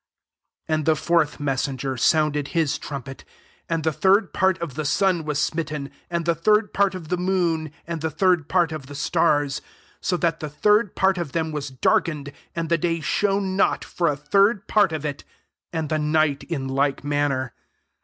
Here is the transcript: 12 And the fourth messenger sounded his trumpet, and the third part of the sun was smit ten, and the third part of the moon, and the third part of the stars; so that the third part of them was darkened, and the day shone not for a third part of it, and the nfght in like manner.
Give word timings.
12 0.65 0.75
And 0.75 0.85
the 0.87 0.95
fourth 0.95 1.39
messenger 1.39 1.95
sounded 1.95 2.47
his 2.57 2.79
trumpet, 2.79 3.23
and 3.69 3.83
the 3.83 3.93
third 3.93 4.33
part 4.33 4.59
of 4.59 4.73
the 4.73 4.83
sun 4.83 5.25
was 5.25 5.37
smit 5.37 5.67
ten, 5.67 5.91
and 6.09 6.25
the 6.25 6.33
third 6.33 6.73
part 6.73 6.95
of 6.95 7.09
the 7.09 7.17
moon, 7.17 7.71
and 7.85 8.01
the 8.01 8.09
third 8.09 8.49
part 8.49 8.71
of 8.71 8.87
the 8.87 8.95
stars; 8.95 9.61
so 10.01 10.17
that 10.17 10.39
the 10.39 10.49
third 10.49 10.95
part 10.95 11.19
of 11.19 11.33
them 11.33 11.51
was 11.51 11.69
darkened, 11.69 12.33
and 12.55 12.69
the 12.69 12.79
day 12.79 12.99
shone 12.99 13.55
not 13.55 13.85
for 13.85 14.07
a 14.07 14.17
third 14.17 14.67
part 14.67 14.91
of 14.91 15.05
it, 15.05 15.23
and 15.71 15.89
the 15.89 15.97
nfght 15.97 16.45
in 16.45 16.67
like 16.67 17.03
manner. 17.03 17.53